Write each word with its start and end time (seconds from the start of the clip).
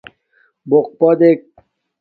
بݸقپݳ 0.69 1.09
دݵک. 1.19 1.39